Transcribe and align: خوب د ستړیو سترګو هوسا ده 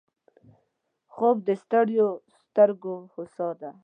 خوب 1.13 1.35
د 1.47 1.49
ستړیو 1.63 2.09
سترګو 2.39 2.95
هوسا 3.13 3.49
ده 3.59 3.71